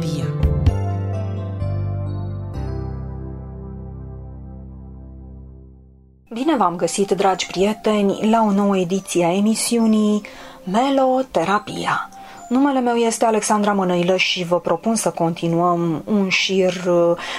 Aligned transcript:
Terapia 0.00 0.40
Bine 6.32 6.56
v-am 6.56 6.76
găsit, 6.76 7.10
dragi 7.10 7.46
prieteni, 7.46 8.30
la 8.30 8.42
o 8.42 8.50
nouă 8.50 8.76
ediție 8.76 9.24
a 9.24 9.34
emisiunii 9.34 10.22
Meloterapia. 10.64 12.08
Numele 12.52 12.80
meu 12.80 12.94
este 12.94 13.24
Alexandra 13.24 13.72
Mănăilă 13.72 14.16
și 14.16 14.44
vă 14.44 14.60
propun 14.60 14.94
să 14.94 15.10
continuăm 15.10 16.02
un 16.04 16.28
șir 16.28 16.84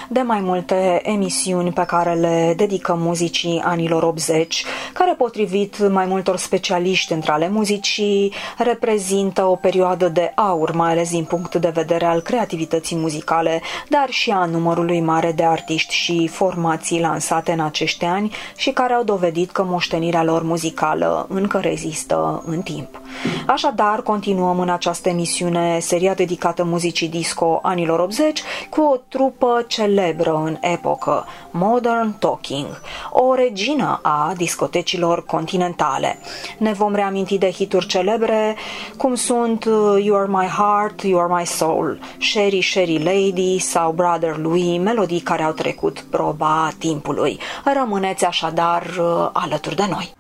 de 0.10 0.20
mai 0.20 0.40
multe 0.40 1.02
emisiuni 1.04 1.72
pe 1.72 1.86
care 1.86 2.14
le 2.14 2.54
dedicăm 2.58 3.00
muzicii 3.00 3.62
anilor 3.64 4.04
80, 4.04 4.66
care 4.94 5.14
potrivit 5.14 5.88
mai 5.90 6.06
multor 6.06 6.38
specialiști 6.38 7.14
între 7.14 7.32
ale 7.32 7.50
muzicii 7.50 8.34
reprezintă 8.58 9.46
o 9.46 9.56
perioadă 9.56 10.10
de 10.10 10.32
aur, 10.36 10.72
mai 10.72 10.92
ales 10.92 11.10
din 11.10 11.24
punct 11.24 11.56
de 11.56 11.70
vedere 11.74 12.06
al 12.06 12.22
creativității 12.22 12.96
muzicale, 12.96 13.62
dar 13.90 14.10
și 14.10 14.30
a 14.32 14.46
numărului 14.46 15.02
mare 15.02 15.32
de 15.32 15.44
artiști 15.44 15.94
și 15.94 16.28
formații 16.28 17.00
lansate 17.00 17.52
în 17.52 17.60
acești 17.60 18.06
ani 18.06 18.32
și 18.56 18.72
care 18.72 18.94
au 18.94 19.04
dovedit 19.04 19.52
că 19.52 19.64
moștenirea 19.64 20.24
lor 20.24 20.44
muzicală 20.44 21.26
încă 21.30 21.58
rezistă 21.58 22.44
în 22.46 22.62
timp. 22.62 23.02
Așadar, 23.48 24.02
continuăm 24.02 24.60
în 24.60 24.70
această 24.70 24.82
această 24.94 25.10
emisiune, 25.10 25.80
seria 25.80 26.14
dedicată 26.14 26.64
muzicii 26.64 27.08
disco 27.08 27.60
anilor 27.62 28.00
80, 28.00 28.44
cu 28.70 28.82
o 28.82 28.96
trupă 29.08 29.64
celebră 29.68 30.42
în 30.46 30.58
epocă, 30.62 31.26
Modern 31.52 32.18
Talking, 32.20 32.82
o 33.12 33.34
regină 33.34 34.00
a 34.02 34.34
discotecilor 34.38 35.26
continentale. 35.26 36.18
Ne 36.58 36.74
vom 36.74 36.96
reaminti 36.96 37.38
de 37.38 37.52
hituri 37.52 37.86
celebre, 37.86 38.56
cum 38.98 39.16
sunt 39.16 39.66
uh, 39.66 40.04
You 40.04 40.18
Are 40.18 40.28
My 40.30 40.48
Heart, 40.48 41.02
You 41.04 41.20
Are 41.20 41.34
My 41.40 41.46
Soul, 41.46 42.00
Sherry 42.20 42.62
Sherry 42.62 43.04
Lady 43.04 43.60
sau 43.60 43.92
Brother 43.92 44.38
Louis, 44.38 44.80
melodii 44.80 45.20
care 45.20 45.44
au 45.44 45.52
trecut 45.52 46.06
proba 46.10 46.70
timpului. 46.78 47.40
Rămâneți 47.74 48.26
așadar 48.26 48.84
uh, 49.00 49.30
alături 49.34 49.76
de 49.76 49.86
noi. 49.90 50.14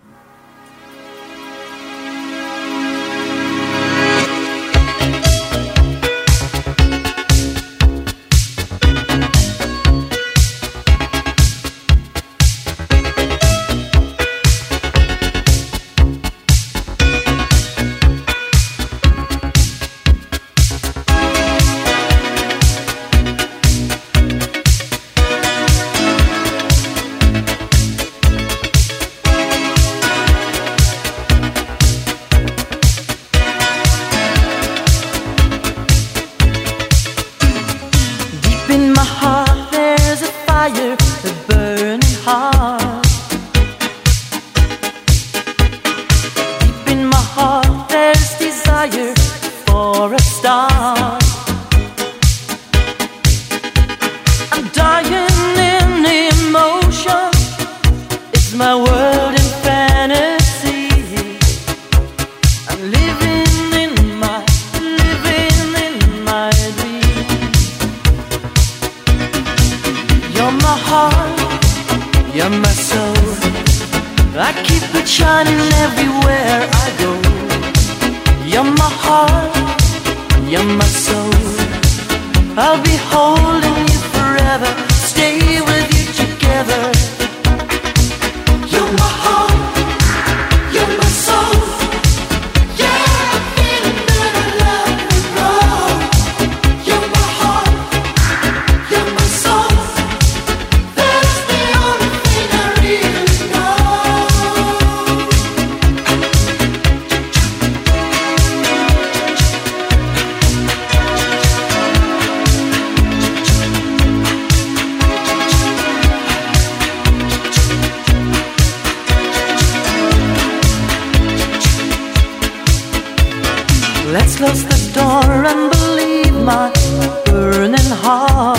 heart. 128.13 128.52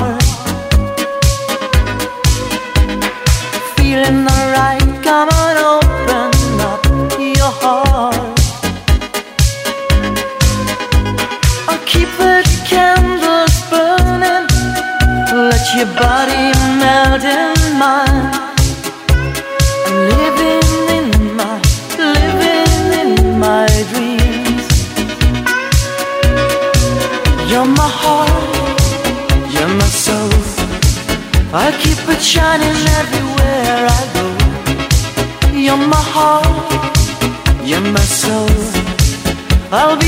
I'll 39.77 39.97
be 39.97 40.04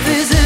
love 0.00 0.16
is 0.16 0.39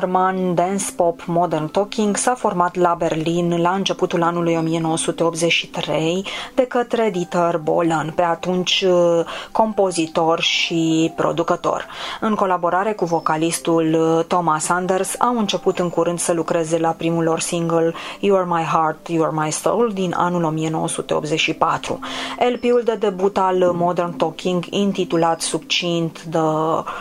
german 0.00 0.54
dance 0.54 0.84
pop 0.96 1.22
Modern 1.26 1.68
Talking 1.68 2.16
s-a 2.16 2.34
format 2.34 2.74
la 2.74 2.94
Berlin 2.98 3.60
la 3.60 3.70
începutul 3.70 4.22
anului 4.22 4.56
1983 4.56 6.24
de 6.54 6.62
către 6.62 7.10
Dieter 7.12 7.58
Bohlen, 7.58 8.12
pe 8.16 8.22
atunci 8.22 8.84
uh, 8.88 9.20
compozitor 9.52 10.40
și 10.40 11.12
producător. 11.16 11.86
În 12.20 12.34
colaborare 12.34 12.92
cu 12.92 13.04
vocalistul 13.04 13.96
uh, 14.18 14.24
Thomas 14.24 14.68
Anders 14.68 15.20
au 15.20 15.38
început 15.38 15.78
în 15.78 15.90
curând 15.90 16.18
să 16.18 16.32
lucreze 16.32 16.78
la 16.78 16.90
primul 16.90 17.24
lor 17.24 17.40
single 17.40 17.94
You 18.20 18.36
Are 18.36 18.46
My 18.48 18.62
Heart, 18.62 19.08
You 19.08 19.24
Are 19.24 19.44
My 19.44 19.52
Soul 19.52 19.90
din 19.94 20.14
anul 20.16 20.44
1984. 20.44 21.98
LP-ul 22.52 22.82
de 22.84 22.94
debut 22.94 23.38
al 23.38 23.70
Modern 23.74 24.16
Talking, 24.16 24.64
intitulat 24.70 25.40
succint 25.40 26.24
The 26.30 26.40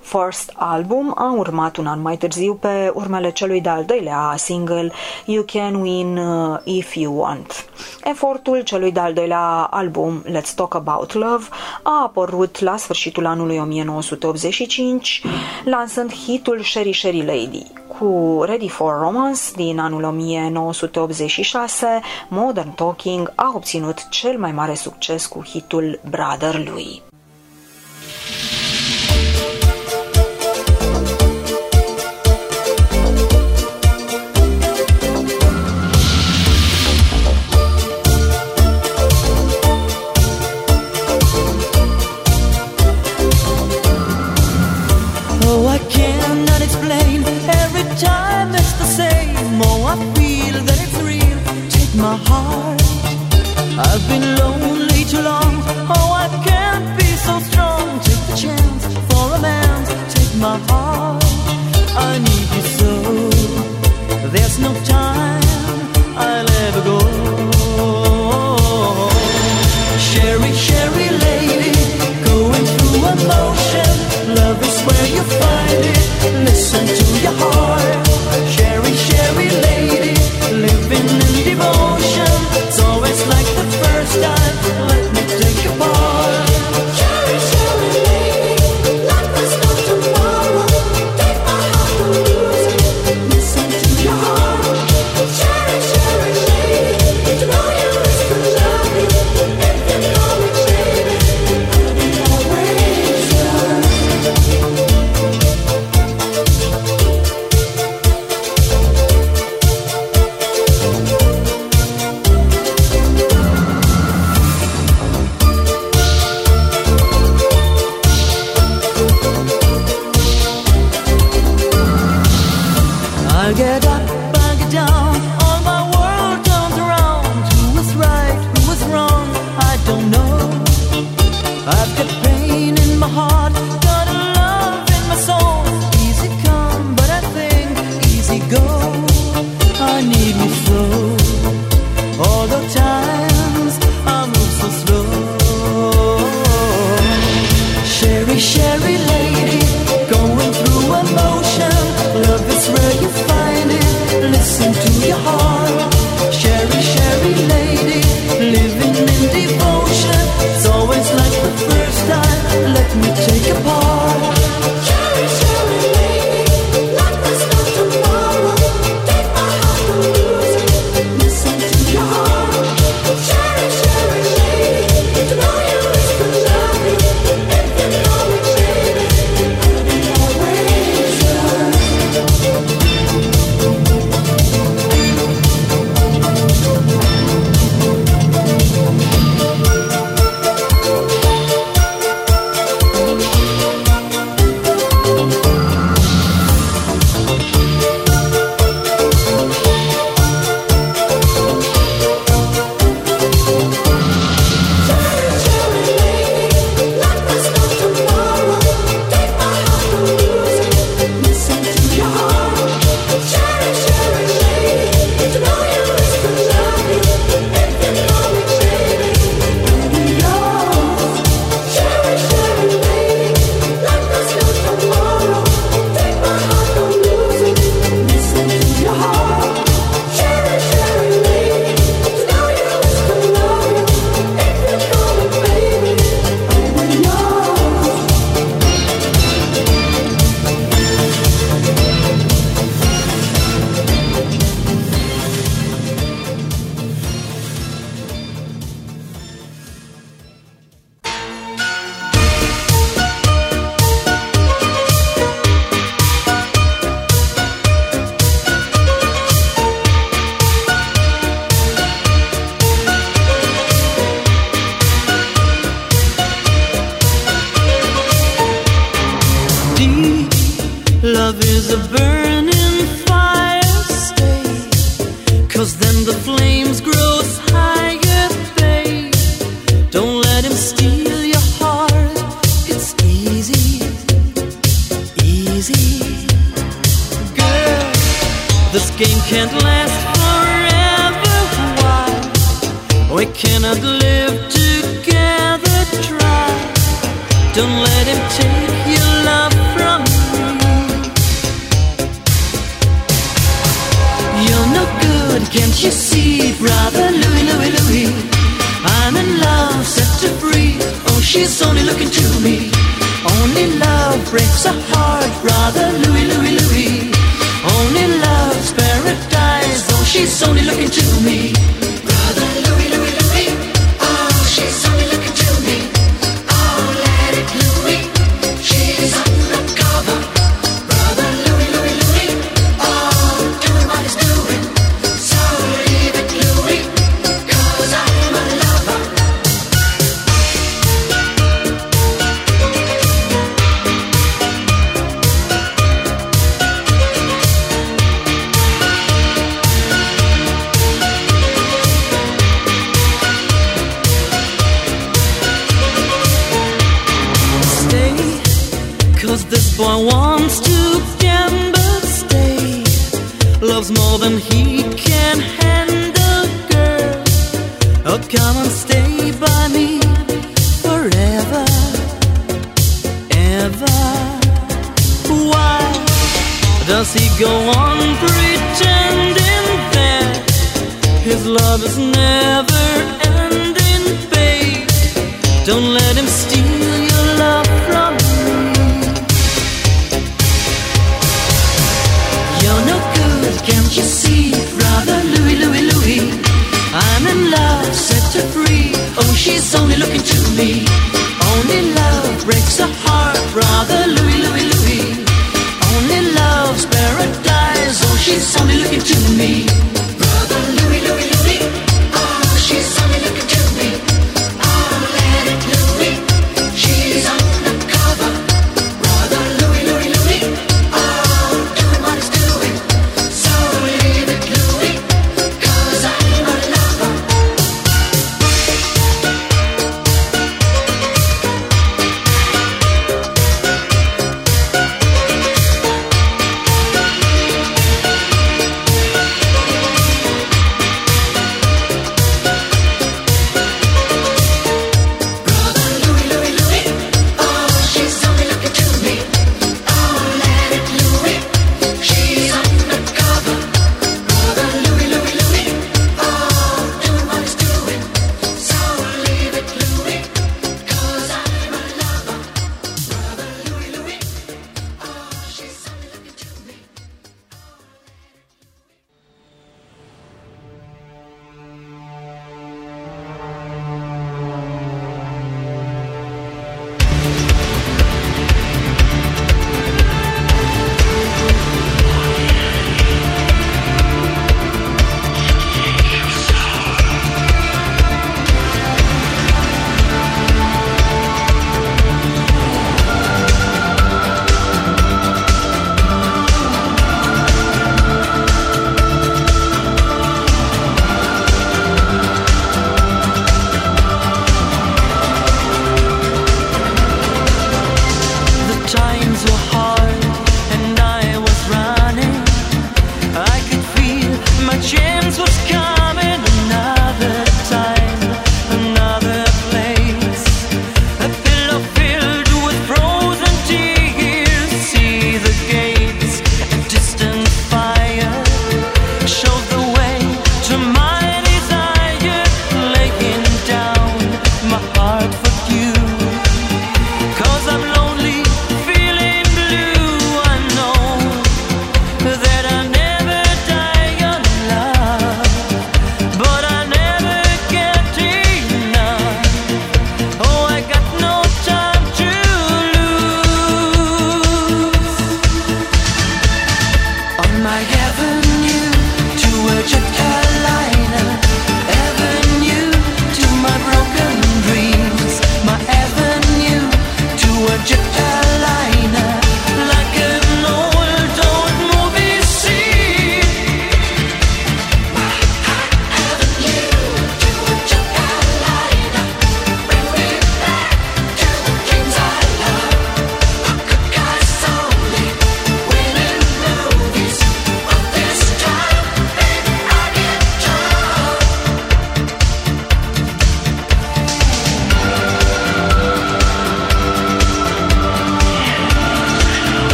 First 0.00 0.52
Album, 0.54 1.12
a 1.16 1.34
urmat 1.36 1.76
un 1.76 1.86
an 1.86 2.00
mai 2.00 2.16
târziu 2.16 2.54
pe 2.54 2.75
urmele 2.94 3.30
celui 3.30 3.60
de-al 3.60 3.84
doilea 3.84 4.34
single 4.36 4.92
You 5.24 5.44
Can 5.44 5.74
Win 5.74 6.16
uh, 6.16 6.58
If 6.64 6.94
You 6.94 7.18
Want. 7.18 7.68
Efortul 8.04 8.60
celui 8.60 8.92
de-al 8.92 9.12
doilea 9.12 9.68
album 9.70 10.24
Let's 10.30 10.54
Talk 10.54 10.74
About 10.74 11.12
Love 11.12 11.44
a 11.82 12.02
apărut 12.02 12.60
la 12.60 12.76
sfârșitul 12.76 13.26
anului 13.26 13.58
1985, 13.58 15.22
lansând 15.64 16.12
hitul 16.12 16.60
Sherry 16.62 16.92
Sherry 16.92 17.24
Lady. 17.24 17.66
Cu 17.98 18.42
Ready 18.46 18.68
for 18.68 18.98
Romance 19.00 19.40
din 19.56 19.78
anul 19.78 20.02
1986, 20.02 22.00
Modern 22.28 22.74
Talking 22.74 23.32
a 23.34 23.52
obținut 23.54 24.08
cel 24.08 24.38
mai 24.38 24.52
mare 24.52 24.74
succes 24.74 25.26
cu 25.26 25.44
hitul 25.44 26.00
Brother 26.10 26.68
lui. 26.68 27.02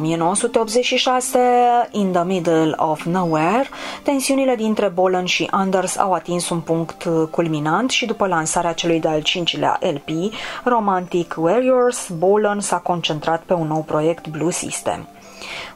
1986, 0.00 1.38
In 1.90 2.12
the 2.12 2.22
Middle 2.22 2.74
of 2.76 3.02
Nowhere, 3.04 3.68
tensiunile 4.02 4.54
dintre 4.54 4.88
Bolan 4.88 5.24
și 5.24 5.48
Anders 5.50 5.98
au 5.98 6.12
atins 6.12 6.48
un 6.48 6.60
punct 6.60 7.08
culminant 7.30 7.90
și 7.90 8.06
după 8.06 8.26
lansarea 8.26 8.72
celui 8.72 9.00
de-al 9.00 9.20
cincilea 9.20 9.78
LP, 9.80 10.08
Romantic 10.64 11.34
Warriors, 11.38 12.08
Bolan 12.18 12.60
s-a 12.60 12.76
concentrat 12.76 13.42
pe 13.42 13.52
un 13.52 13.66
nou 13.66 13.82
proiect 13.82 14.28
Blue 14.28 14.50
System. 14.50 15.08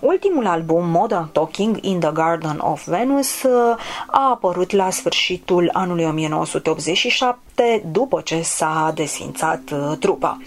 Ultimul 0.00 0.46
album, 0.46 0.88
Modern 0.88 1.28
Talking 1.32 1.78
in 1.80 2.00
the 2.00 2.12
Garden 2.12 2.58
of 2.58 2.86
Venus, 2.86 3.44
a 4.06 4.30
apărut 4.30 4.70
la 4.70 4.90
sfârșitul 4.90 5.70
anului 5.72 6.04
1987, 6.04 7.82
după 7.90 8.20
ce 8.20 8.42
s-a 8.42 8.92
desfințat 8.94 9.60
uh, 9.72 9.96
trupa. 9.98 10.38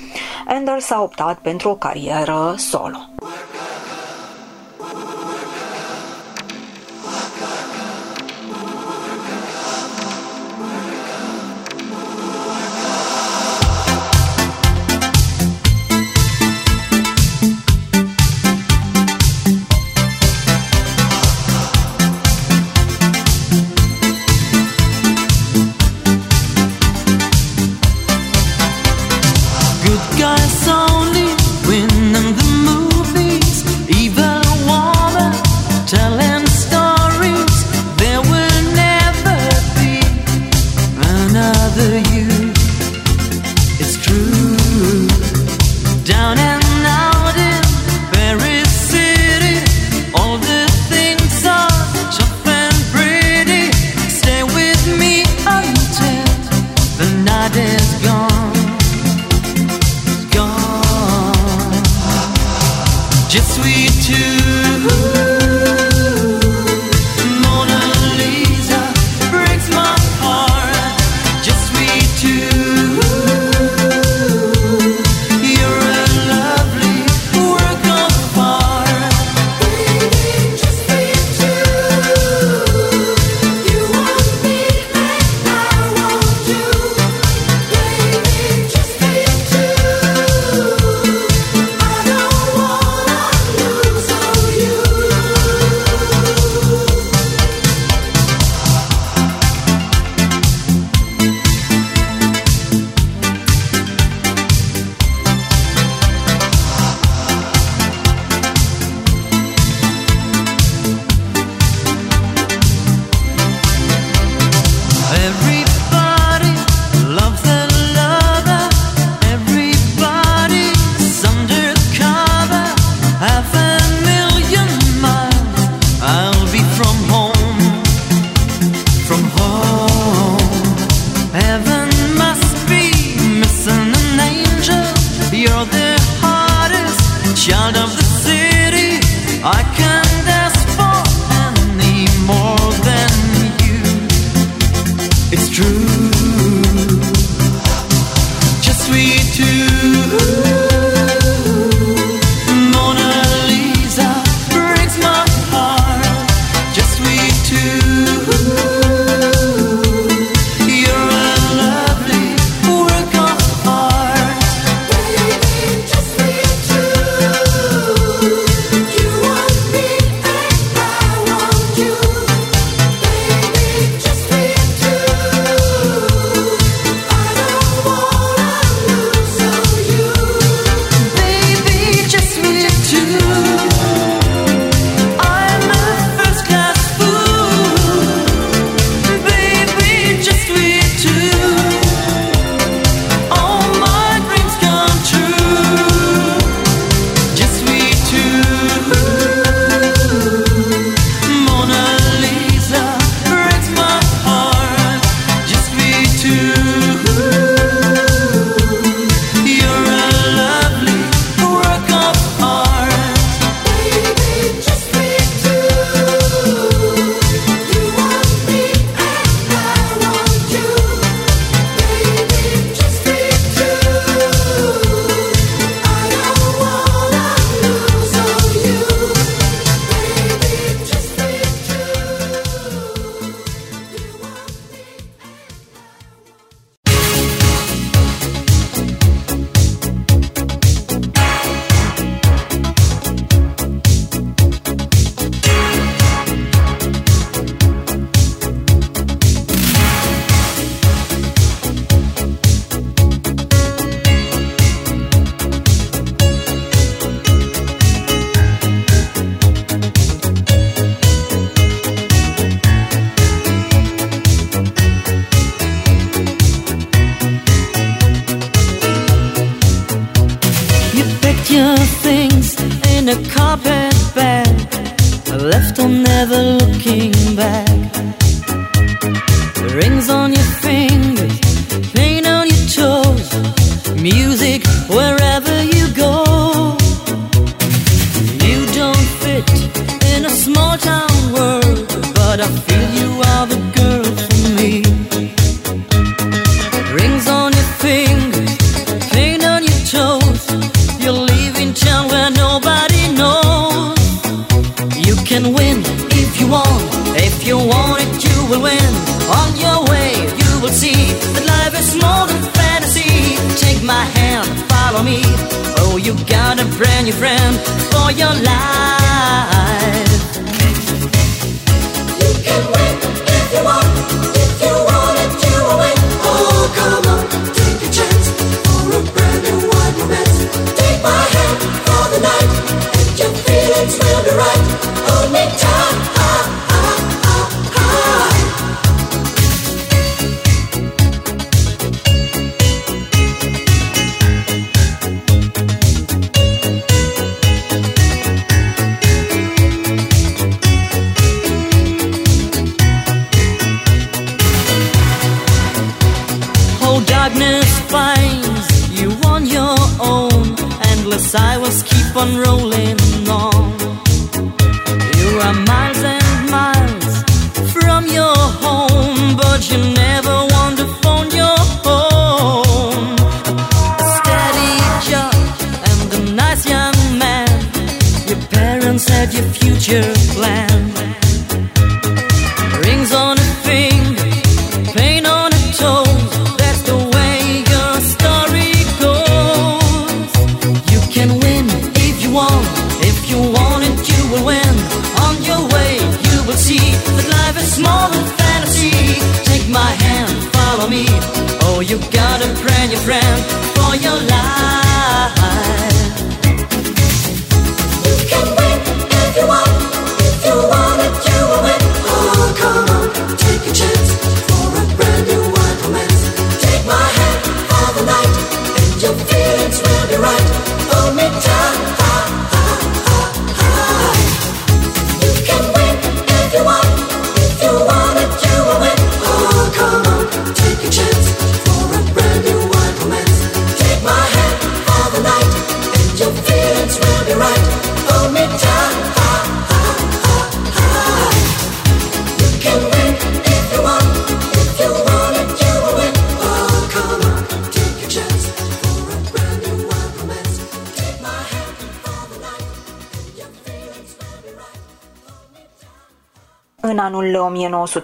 Anders 0.48 0.90
a 0.90 1.02
optat 1.02 1.38
pentru 1.38 1.70
o 1.70 1.76
carieră 1.76 2.54
solo. 2.58 2.98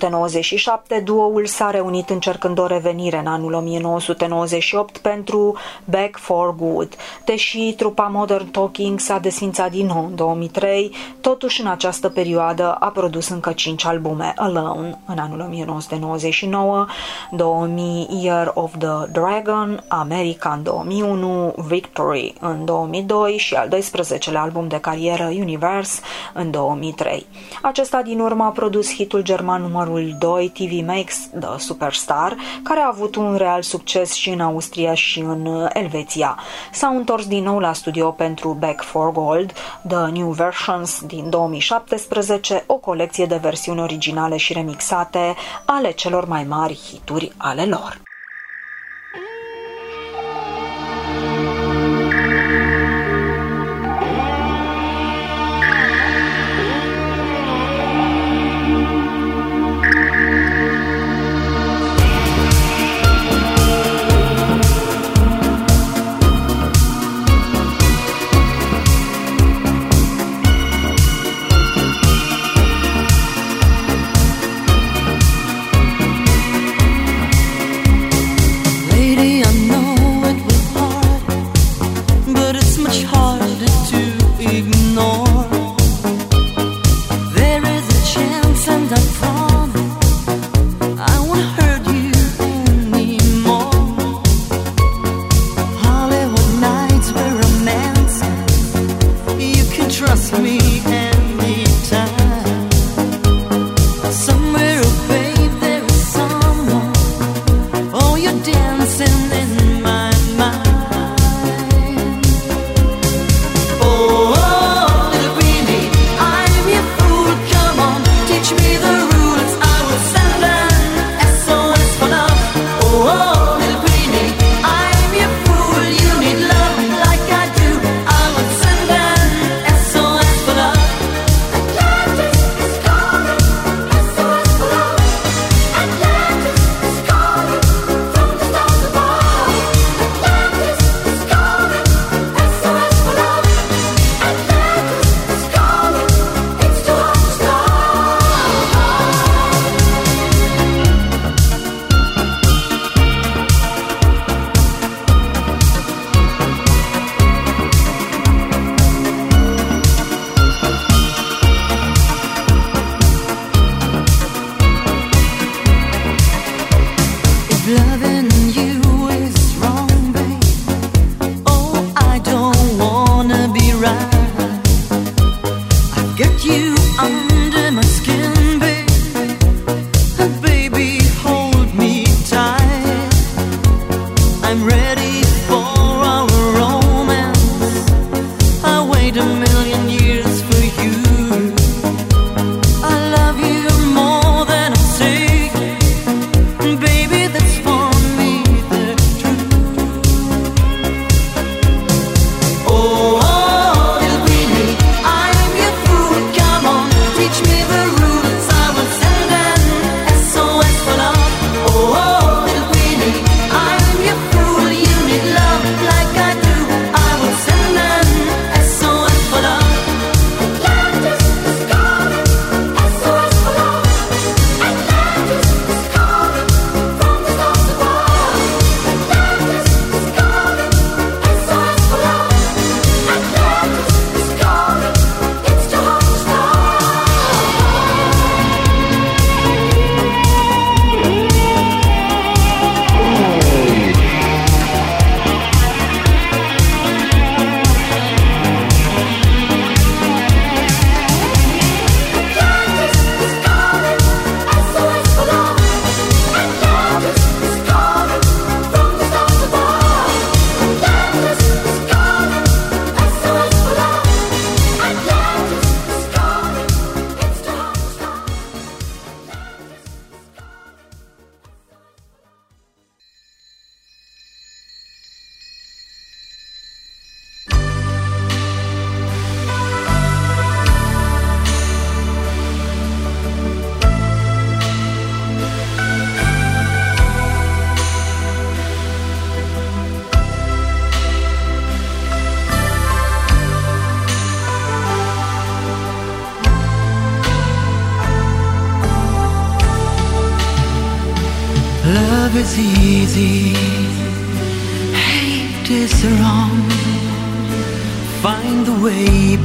1997, 0.02 1.00
duoul 1.00 1.46
s-a 1.46 1.70
reunit 1.70 2.10
încercând 2.10 2.60
o 2.60 2.66
revenire 2.66 3.18
în 3.18 3.28
anul 3.28 3.54
1998 3.54 4.98
pentru 4.98 5.58
Back 5.86 6.18
for 6.18 6.56
Good. 6.56 6.96
Deși 7.26 7.74
trupa 7.74 8.04
Modern 8.04 8.52
Talking 8.52 9.00
s-a 9.00 9.18
desfințat 9.18 9.72
din 9.72 9.86
nou 9.86 10.06
în 10.06 10.16
2003, 10.16 10.96
Totuși, 11.24 11.62
în 11.62 11.68
această 11.68 12.10
perioadă 12.10 12.72
a 12.80 12.88
produs 12.88 13.30
încă 13.30 13.52
5 13.52 13.86
albume, 13.86 14.34
Alone 14.38 15.00
în 15.06 15.18
anul 15.18 15.40
1999, 15.40 16.86
2000 17.32 18.08
Year 18.22 18.52
of 18.54 18.72
the 18.78 19.12
Dragon, 19.12 19.84
America 19.88 20.54
în 20.54 20.64
2001, 20.64 21.54
Victory 21.68 22.34
în 22.40 22.66
2002 22.66 23.38
și 23.38 23.54
al 23.54 23.68
12-lea 23.68 24.40
album 24.40 24.68
de 24.68 24.80
carieră 24.80 25.24
Universe 25.24 26.02
în 26.34 26.52
2003. 26.52 27.26
Acesta 27.62 28.02
din 28.02 28.20
urmă 28.20 28.44
a 28.44 28.50
produs 28.50 28.94
hitul 28.94 29.22
german 29.22 29.62
numărul 29.62 30.16
2 30.20 30.52
TV 30.54 30.88
Makes 30.88 31.30
The 31.40 31.58
Superstar, 31.58 32.36
care 32.64 32.80
a 32.80 32.88
avut 32.88 33.16
un 33.16 33.36
real 33.36 33.62
succes 33.62 34.14
și 34.14 34.30
în 34.30 34.40
Austria 34.40 34.94
și 34.94 35.20
în 35.20 35.46
uh, 35.46 35.70
Elveția. 35.74 36.38
S-au 36.72 36.98
întors 36.98 37.28
din 37.28 37.44
nou 37.44 37.60
la 37.60 37.74
studio 37.74 38.12
pentru 38.12 38.58
Back 38.60 38.84
for 38.84 39.12
Gold, 39.12 39.54
The 39.88 40.06
New 40.12 40.30
Versions 40.30 41.02
din 41.16 41.30
2017 41.30 42.64
o 42.68 42.76
colecție 42.76 43.26
de 43.26 43.36
versiuni 43.36 43.82
originale 43.82 44.38
și 44.38 44.54
remixate 44.54 45.36
ale 45.66 45.92
celor 45.92 46.26
mai 46.26 46.44
mari 46.44 46.80
hituri 46.90 47.32
ale 47.38 47.66
lor. 47.66 48.13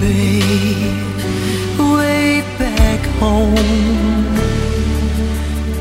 babe, 0.01 0.99
way 1.78 2.42
back 2.59 3.01
home. 3.20 4.24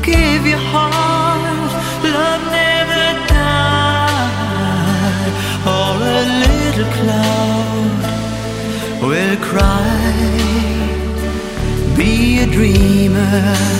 Give 0.02 0.46
your 0.46 0.62
heart, 0.72 1.72
love 2.02 2.42
never 2.60 3.06
died. 3.34 5.32
Or 5.76 5.94
a 6.18 6.24
little 6.44 6.90
cloud 6.98 8.00
will 9.02 9.36
cry. 9.50 10.18
Be 11.96 12.40
a 12.40 12.46
dreamer. 12.46 13.77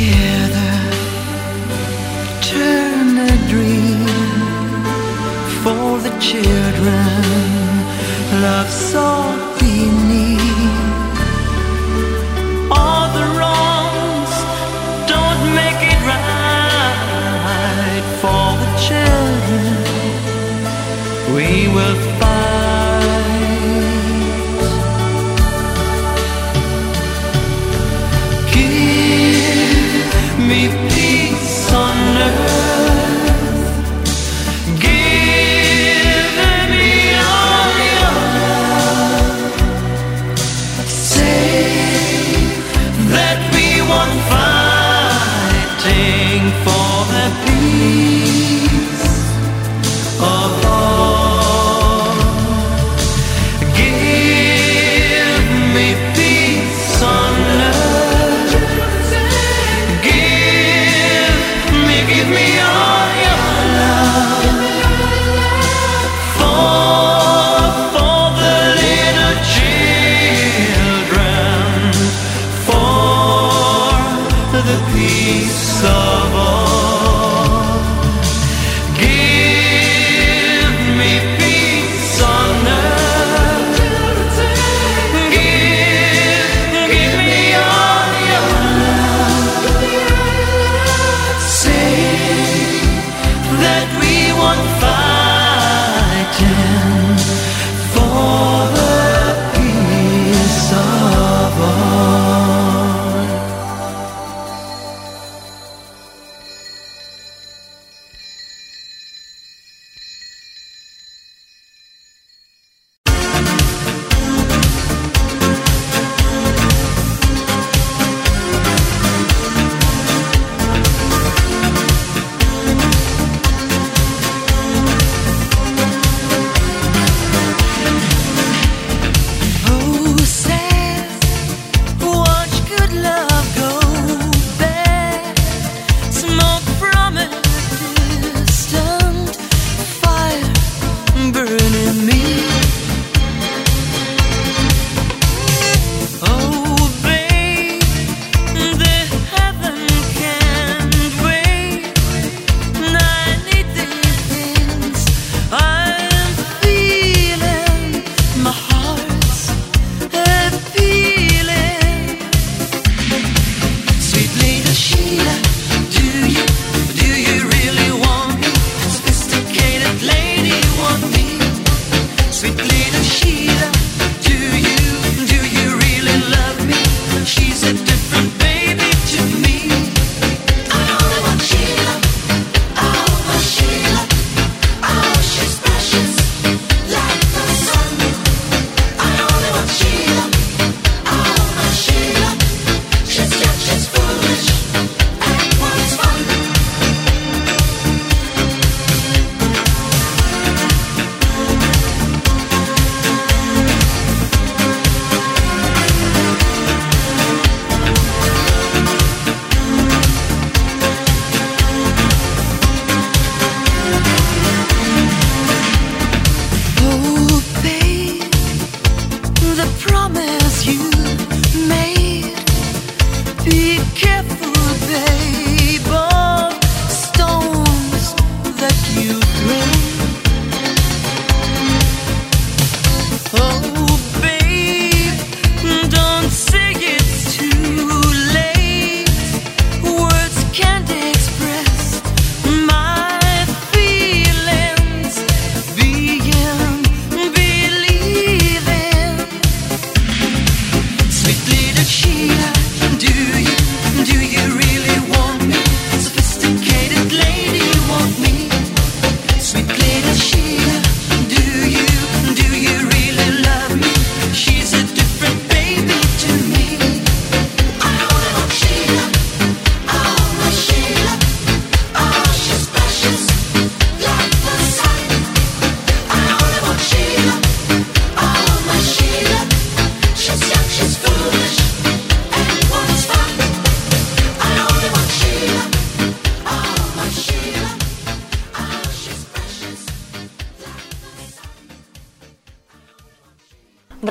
together 0.00 0.72
turn 2.40 3.18
a 3.18 3.36
dream 3.48 4.06
for 5.62 5.98
the 6.06 6.12
children. 6.18 7.04
Love 8.42 8.70
song 8.70 9.49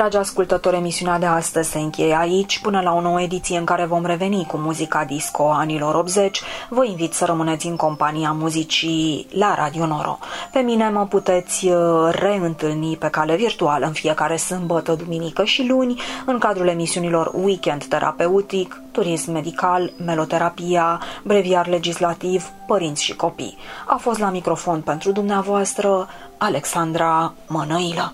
Dragi 0.10 0.28
ascultători, 0.28 0.76
emisiunea 0.76 1.20
de 1.20 1.26
astăzi 1.26 1.70
se 1.70 1.78
încheie 1.78 2.18
aici. 2.20 2.60
Până 2.60 2.82
la 2.82 2.94
o 2.94 3.02
nouă 3.02 3.22
ediție 3.22 3.58
în 3.58 3.66
care 3.66 3.86
vom 3.86 4.06
reveni 4.06 4.46
cu 4.46 4.58
muzica 4.58 5.06
disco 5.06 5.50
anilor 5.52 5.96
80, 5.96 6.42
vă 6.70 6.86
invit 6.86 7.14
să 7.14 7.26
rămâneți 7.26 7.68
în 7.68 7.76
compania 7.76 8.32
muzicii 8.32 9.28
la 9.32 9.56
Radio 9.56 9.86
Noro. 9.86 10.20
Pe 10.52 10.60
mine 10.60 10.90
mă 10.90 11.06
puteți 11.06 11.68
uh, 11.68 11.76
reîntâlni 12.12 12.98
pe 12.98 13.08
cale 13.08 13.36
virtuală 13.36 13.86
în 13.86 13.92
fiecare 13.92 14.36
sâmbătă, 14.36 14.94
duminică 14.94 15.44
și 15.44 15.68
luni, 15.68 16.02
în 16.26 16.38
cadrul 16.38 16.68
emisiunilor 16.68 17.32
Weekend 17.34 17.84
Terapeutic, 17.86 18.82
Turism 18.92 19.32
Medical, 19.32 19.92
Meloterapia, 20.06 21.02
Breviar 21.24 21.68
Legislativ, 21.68 22.50
Părinți 22.68 23.04
și 23.04 23.16
Copii. 23.16 23.58
A 23.88 23.96
fost 23.96 24.20
la 24.20 24.30
microfon 24.30 24.82
pentru 24.82 25.12
dumneavoastră 25.12 26.08
Alexandra 26.38 27.34
Mănăilă. 27.48 28.14